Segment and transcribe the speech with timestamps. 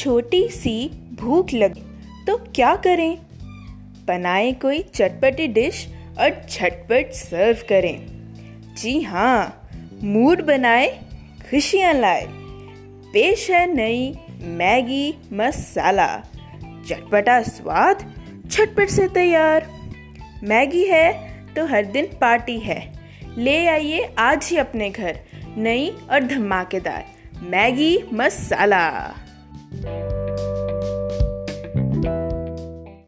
[0.00, 0.74] छोटी सी
[1.14, 1.80] भूख लगे
[2.26, 3.18] तो क्या करें?
[4.08, 5.86] बनाए कोई चटपटी डिश
[6.18, 9.70] और झटपट सर्व करें। जी हाँ
[10.02, 10.88] मूड बनाए,
[11.50, 12.26] खुशियाँ लाए।
[13.12, 16.08] पेश है नई मैगी मसाला।
[16.88, 18.12] चटपटा स्वाद,
[18.46, 19.70] झटपट से तैयार।
[20.44, 21.12] मैगी है
[21.54, 22.80] तो हर दिन पार्टी है।
[23.38, 25.20] ले आइए आज ही अपने घर,
[25.56, 27.04] नई और धमाकेदार
[27.42, 28.86] मैगी मसाला।
[29.72, 30.09] Thank you.